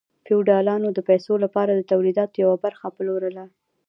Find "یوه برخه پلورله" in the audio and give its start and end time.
2.43-3.45